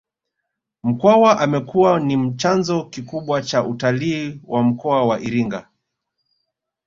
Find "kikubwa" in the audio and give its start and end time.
2.85-3.41